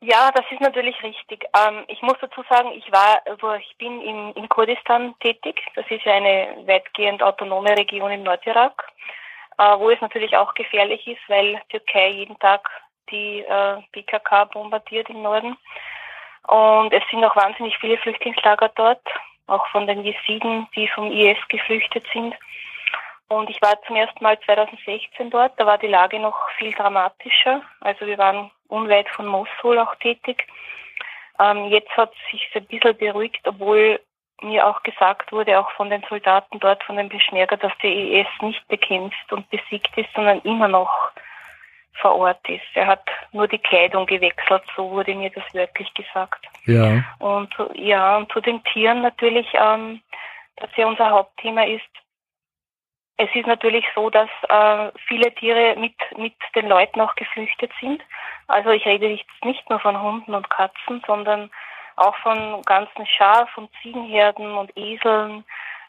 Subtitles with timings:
[0.00, 1.44] Ja, das ist natürlich richtig.
[1.56, 5.60] Ähm, ich muss dazu sagen, ich war, also ich bin in, in Kurdistan tätig.
[5.74, 8.84] Das ist ja eine weitgehend autonome Region im Nordirak,
[9.58, 12.70] äh, wo es natürlich auch gefährlich ist, weil Türkei jeden Tag
[13.10, 15.56] die äh, PKK bombardiert im Norden.
[16.46, 19.02] Und es sind auch wahnsinnig viele Flüchtlingslager dort,
[19.48, 22.34] auch von den Jesiden, die vom IS geflüchtet sind.
[23.28, 27.62] Und ich war zum ersten Mal 2016 dort, da war die Lage noch viel dramatischer.
[27.80, 30.46] Also wir waren unweit von Mosul auch tätig.
[31.38, 34.00] Ähm, jetzt hat sich ein bisschen beruhigt, obwohl
[34.40, 38.26] mir auch gesagt wurde, auch von den Soldaten dort, von den Beschmerger, dass der IS
[38.40, 40.90] nicht bekämpft und besiegt ist, sondern immer noch
[42.00, 42.62] vor Ort ist.
[42.74, 46.46] Er hat nur die Kleidung gewechselt, so wurde mir das wörtlich gesagt.
[46.64, 47.02] Ja.
[47.18, 50.00] Und ja, und zu den Tieren natürlich, ähm,
[50.56, 51.88] dass ja unser Hauptthema ist,
[53.18, 58.00] es ist natürlich so, dass äh, viele Tiere mit, mit den Leuten auch geflüchtet sind.
[58.46, 61.50] Also ich rede jetzt nicht nur von Hunden und Katzen, sondern
[61.96, 65.44] auch von ganzen Schaf- und Ziegenherden und Eseln,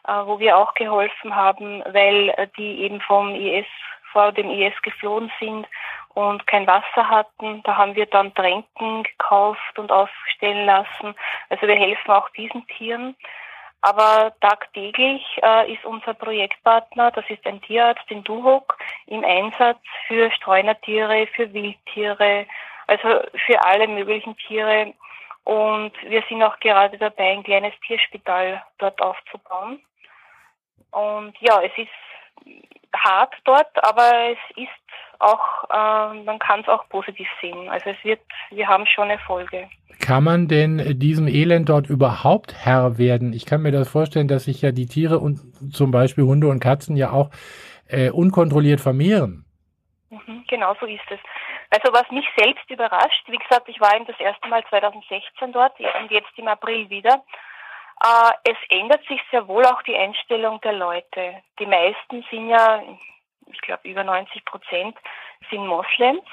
[0.08, 3.66] äh, wo wir auch geholfen haben, weil äh, die eben vom IS,
[4.10, 5.68] vor dem IS geflohen sind
[6.14, 7.62] und kein Wasser hatten.
[7.62, 11.14] Da haben wir dann Tränken gekauft und aufstellen lassen.
[11.48, 13.14] Also wir helfen auch diesen Tieren.
[13.82, 18.76] Aber tagtäglich äh, ist unser Projektpartner, das ist ein Tierarzt in Duhok,
[19.06, 22.46] im Einsatz für Streunertiere, für Wildtiere,
[22.86, 24.92] also für alle möglichen Tiere.
[25.44, 29.82] Und wir sind auch gerade dabei, ein kleines Tierspital dort aufzubauen.
[30.90, 31.88] Und ja, es ist
[32.94, 34.68] hart dort, aber es ist
[35.20, 37.68] auch, äh, man kann es auch positiv sehen.
[37.68, 38.20] Also es wird,
[38.50, 39.68] wir haben schon Erfolge.
[40.00, 43.32] Kann man denn diesem Elend dort überhaupt Herr werden?
[43.32, 45.40] Ich kann mir das vorstellen, dass sich ja die Tiere und
[45.72, 47.30] zum Beispiel Hunde und Katzen ja auch
[47.88, 49.44] äh, unkontrolliert vermehren.
[50.08, 51.20] Mhm, genau so ist es.
[51.70, 55.78] Also was mich selbst überrascht, wie gesagt, ich war eben das erste Mal 2016 dort
[55.78, 57.22] und jetzt im April wieder.
[58.02, 61.42] Äh, es ändert sich sehr wohl auch die Einstellung der Leute.
[61.58, 62.82] Die meisten sind ja,
[63.52, 64.96] ich glaube über 90 Prozent,
[65.50, 66.24] sind Moslems.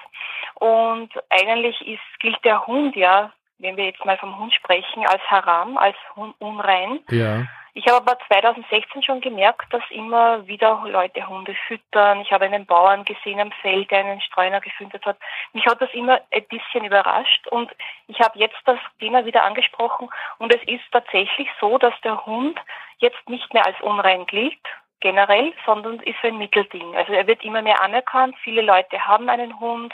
[0.56, 5.22] Und eigentlich ist, gilt der Hund ja wenn wir jetzt mal vom Hund sprechen, als
[5.24, 5.96] Haram, als
[6.40, 7.00] unrein.
[7.10, 7.46] Ja.
[7.74, 12.22] Ich habe aber 2016 schon gemerkt, dass immer wieder Leute Hunde füttern.
[12.22, 15.18] Ich habe einen Bauern gesehen am Feld, der einen Streuner gefüttert hat.
[15.54, 17.70] Mich hat das immer ein bisschen überrascht und
[18.08, 22.60] ich habe jetzt das Thema wieder angesprochen und es ist tatsächlich so, dass der Hund
[22.98, 24.58] jetzt nicht mehr als unrein gilt,
[25.00, 26.96] generell, sondern ist ein Mittelding.
[26.96, 28.36] Also er wird immer mehr anerkannt.
[28.44, 29.94] Viele Leute haben einen Hund.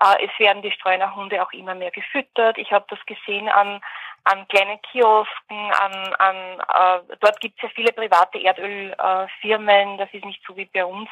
[0.00, 2.58] Äh, es werden die Streunerhunde auch immer mehr gefüttert.
[2.58, 3.80] Ich habe das gesehen an,
[4.26, 10.08] an kleinen Kiosken, an, an äh, dort gibt es ja viele private Erdölfirmen, äh, das
[10.12, 11.08] ist nicht so wie bei uns.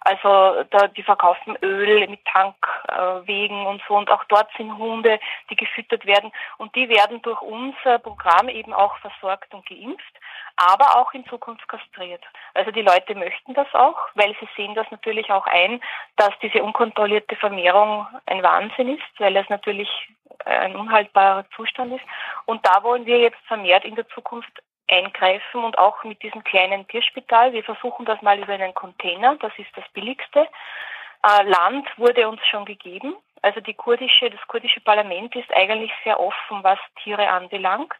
[0.00, 5.18] Also da, die verkaufen Öl mit Tankwegen äh, und so und auch dort sind Hunde,
[5.50, 10.14] die gefüttert werden und die werden durch unser Programm eben auch versorgt und geimpft
[10.56, 12.22] aber auch in Zukunft kastriert.
[12.54, 15.80] Also die Leute möchten das auch, weil sie sehen das natürlich auch ein,
[16.16, 19.88] dass diese unkontrollierte Vermehrung ein Wahnsinn ist, weil es natürlich
[20.44, 22.04] ein unhaltbarer Zustand ist.
[22.46, 24.52] Und da wollen wir jetzt vermehrt in der Zukunft
[24.90, 27.52] eingreifen und auch mit diesem kleinen Tierspital.
[27.52, 30.46] Wir versuchen das mal über einen Container, das ist das billigste.
[31.22, 33.16] Äh, Land wurde uns schon gegeben.
[33.42, 37.92] Also die kurdische, das kurdische Parlament ist eigentlich sehr offen, was Tiere anbelangt.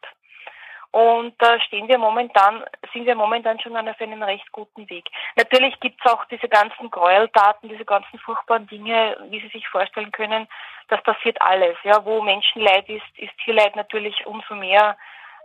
[0.95, 2.63] Und da stehen wir momentan,
[2.93, 5.05] sind wir momentan schon auf einem recht guten Weg.
[5.35, 10.13] Natürlich gibt es auch diese ganzen Gräueltaten, diese ganzen furchtbaren Dinge, wie Sie sich vorstellen
[10.13, 10.47] können.
[10.87, 11.77] Das passiert alles.
[11.83, 14.97] Ja, wo Menschenleid ist, ist Tierleid natürlich umso mehr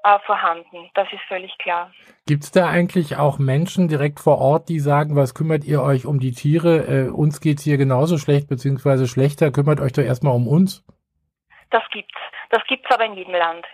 [0.04, 0.92] äh, vorhanden.
[0.94, 1.90] Das ist völlig klar.
[2.28, 6.06] Gibt es da eigentlich auch Menschen direkt vor Ort, die sagen, was kümmert ihr euch
[6.06, 6.86] um die Tiere?
[6.86, 10.86] Äh, uns geht's hier genauso schlecht, beziehungsweise schlechter, kümmert euch doch erstmal um uns?
[11.72, 12.14] Das gibt's.
[12.52, 13.66] Das gibt's aber in jedem Land.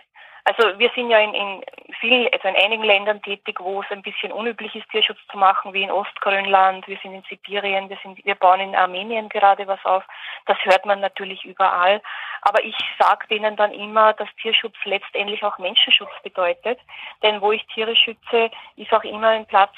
[0.48, 1.64] Also wir sind ja in, in
[1.98, 5.72] vielen, also in einigen Ländern tätig, wo es ein bisschen unüblich ist, Tierschutz zu machen,
[5.72, 9.84] wie in Ostgrönland, wir sind in Sibirien, wir sind, wir bauen in Armenien gerade was
[9.84, 10.04] auf.
[10.46, 12.00] Das hört man natürlich überall.
[12.42, 16.78] Aber ich sage denen dann immer, dass Tierschutz letztendlich auch Menschenschutz bedeutet.
[17.24, 19.74] Denn wo ich Tiere schütze, ist auch immer ein Platz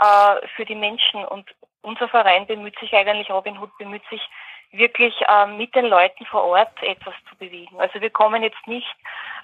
[0.00, 1.24] äh, für die Menschen.
[1.26, 1.48] Und
[1.82, 4.28] unser Verein bemüht sich eigentlich, Robin Hood bemüht sich
[4.72, 7.78] wirklich äh, mit den Leuten vor Ort etwas zu bewegen.
[7.78, 8.96] Also wir kommen jetzt nicht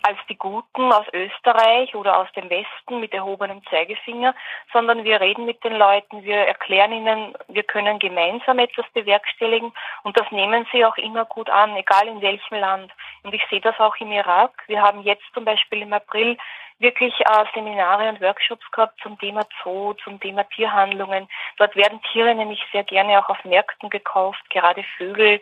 [0.02, 4.34] als die Guten aus Österreich oder aus dem Westen mit erhobenem Zeigefinger,
[4.72, 9.72] sondern wir reden mit den Leuten, wir erklären ihnen, wir können gemeinsam etwas bewerkstelligen
[10.02, 12.92] und das nehmen sie auch immer gut an, egal in welchem Land.
[13.22, 14.52] Und ich sehe das auch im Irak.
[14.66, 16.36] Wir haben jetzt zum Beispiel im April
[16.78, 21.28] wirklich äh, Seminare und Workshops gehabt zum Thema Zoo, zum Thema Tierhandlungen.
[21.56, 25.40] Dort werden Tiere nämlich sehr gerne auch auf Märkten gekauft, gerade Vögel.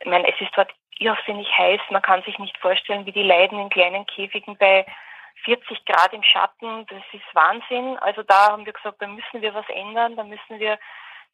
[0.00, 1.80] Ich meine, es ist dort irrsinnig heiß.
[1.90, 4.86] Man kann sich nicht vorstellen, wie die leiden in kleinen Käfigen bei
[5.44, 6.86] 40 Grad im Schatten.
[6.86, 7.98] Das ist Wahnsinn.
[7.98, 10.78] Also da haben wir gesagt, da müssen wir was ändern, da müssen wir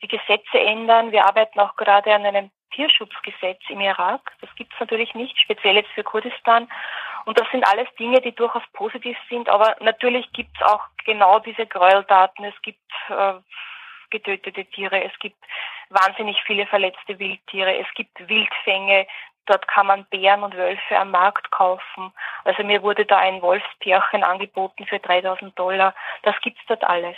[0.02, 1.12] die Gesetze ändern.
[1.12, 4.32] Wir arbeiten auch gerade an einem Tierschutzgesetz im Irak.
[4.40, 6.68] Das gibt es natürlich nicht, speziell jetzt für Kurdistan.
[7.24, 9.48] Und das sind alles Dinge, die durchaus positiv sind.
[9.48, 12.44] Aber natürlich gibt es auch genau diese Gräueltaten.
[12.44, 13.34] Es gibt äh,
[14.12, 15.42] getötete Tiere, es gibt
[15.88, 19.06] wahnsinnig viele verletzte Wildtiere, es gibt Wildfänge,
[19.46, 22.12] Dort kann man Bären und Wölfe am Markt kaufen.
[22.44, 25.94] Also mir wurde da ein Wolfspärchen angeboten für 3000 Dollar.
[26.22, 27.16] Das gibt's dort alles.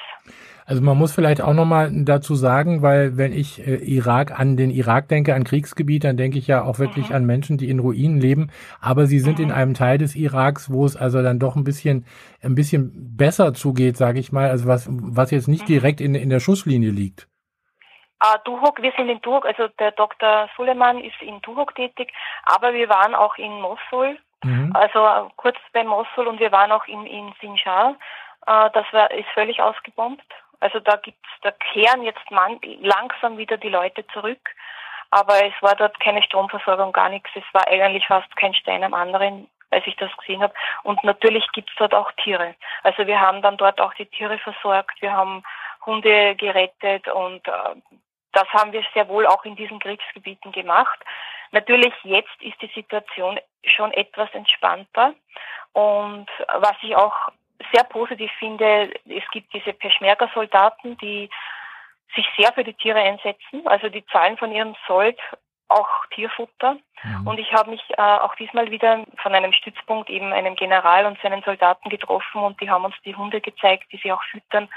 [0.66, 4.70] Also man muss vielleicht auch nochmal dazu sagen, weil wenn ich äh, Irak an den
[4.70, 7.16] Irak denke, an Kriegsgebiet, dann denke ich ja auch wirklich mhm.
[7.16, 8.50] an Menschen, die in Ruinen leben.
[8.80, 9.44] Aber sie sind mhm.
[9.44, 12.06] in einem Teil des Iraks, wo es also dann doch ein bisschen,
[12.42, 14.48] ein bisschen besser zugeht, sage ich mal.
[14.48, 15.72] Also was, was jetzt nicht mhm.
[15.74, 17.28] direkt in, in der Schusslinie liegt.
[18.22, 20.48] Uh, Duhok, wir sind in Duhok, also der Dr.
[20.56, 22.12] Suleiman ist in Duhok tätig,
[22.44, 24.72] aber wir waren auch in Mosul, mhm.
[24.74, 27.96] also uh, kurz bei Mosul und wir waren auch in, in Sinjar.
[28.46, 30.24] Uh, das war, ist völlig ausgebombt.
[30.60, 34.50] Also da gibt's, da kehren jetzt man, langsam wieder die Leute zurück.
[35.10, 37.30] Aber es war dort keine Stromversorgung, gar nichts.
[37.34, 40.54] Es war eigentlich fast kein Stein am anderen, als ich das gesehen habe.
[40.82, 42.54] Und natürlich gibt's dort auch Tiere.
[42.82, 45.00] Also wir haben dann dort auch die Tiere versorgt.
[45.00, 45.42] Wir haben
[45.86, 47.74] Hunde gerettet und äh,
[48.32, 50.98] das haben wir sehr wohl auch in diesen Kriegsgebieten gemacht.
[51.52, 55.14] Natürlich jetzt ist die Situation schon etwas entspannter.
[55.72, 57.14] Und was ich auch
[57.72, 61.30] sehr positiv finde, es gibt diese Peschmerga-Soldaten, die
[62.14, 63.66] sich sehr für die Tiere einsetzen.
[63.66, 65.18] Also die zahlen von ihrem Sold
[65.68, 66.76] auch Tierfutter.
[67.02, 67.26] Mhm.
[67.26, 71.20] Und ich habe mich äh, auch diesmal wieder von einem Stützpunkt eben einem General und
[71.22, 74.68] seinen Soldaten getroffen und die haben uns die Hunde gezeigt, die sie auch füttern.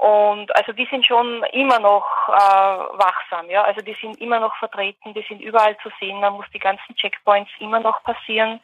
[0.00, 3.64] Und also die sind schon immer noch äh, wachsam, ja.
[3.64, 6.20] Also die sind immer noch vertreten, die sind überall zu sehen.
[6.20, 8.60] Man muss die ganzen Checkpoints immer noch passieren.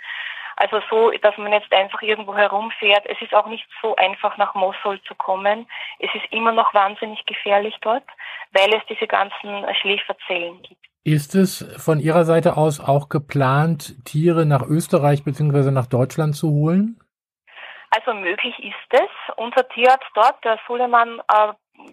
[0.56, 3.04] Also so, dass man jetzt einfach irgendwo herumfährt.
[3.04, 5.66] Es ist auch nicht so einfach nach Mosul zu kommen.
[5.98, 8.04] Es ist immer noch wahnsinnig gefährlich dort,
[8.52, 10.86] weil es diese ganzen Schläferzellen gibt.
[11.04, 15.70] Ist es von Ihrer Seite aus auch geplant, Tiere nach Österreich bzw.
[15.70, 16.98] nach Deutschland zu holen?
[17.90, 19.34] Also möglich ist es.
[19.36, 21.52] Unser Tierarzt dort, der Suleiman, äh,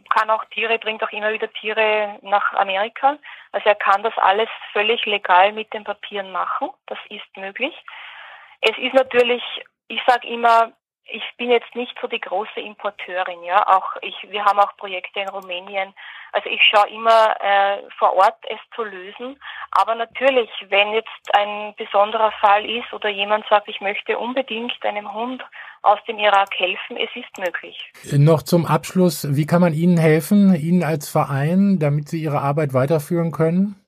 [0.09, 3.17] kann auch Tiere, bringt auch immer wieder Tiere nach Amerika.
[3.51, 6.69] Also er kann das alles völlig legal mit den Papieren machen.
[6.87, 7.75] Das ist möglich.
[8.61, 9.43] Es ist natürlich,
[9.87, 10.71] ich sage immer,
[11.05, 13.67] ich bin jetzt nicht so die große Importeurin, ja.
[13.67, 15.93] Auch ich, wir haben auch Projekte in Rumänien.
[16.31, 19.39] Also ich schaue immer äh, vor Ort es zu lösen.
[19.71, 25.13] Aber natürlich, wenn jetzt ein besonderer Fall ist oder jemand sagt, ich möchte unbedingt einem
[25.13, 25.43] Hund
[25.83, 27.91] aus dem Irak helfen, es ist möglich.
[28.17, 32.73] Noch zum Abschluss, wie kann man Ihnen helfen, Ihnen als Verein, damit Sie Ihre Arbeit
[32.73, 33.82] weiterführen können?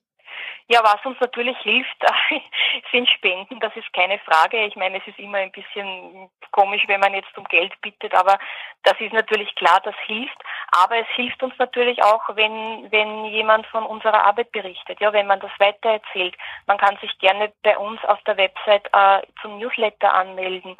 [0.68, 1.96] Ja, was uns natürlich hilft,
[2.92, 4.64] sind Spenden, das ist keine Frage.
[4.64, 8.36] Ich meine, es ist immer ein bisschen komisch, wenn man jetzt um Geld bittet, aber
[8.82, 10.36] das ist natürlich klar, das hilft.
[10.72, 15.28] Aber es hilft uns natürlich auch, wenn, wenn jemand von unserer Arbeit berichtet, ja, wenn
[15.28, 16.36] man das weitererzählt.
[16.66, 20.76] Man kann sich gerne bei uns auf der Website äh, zum Newsletter anmelden.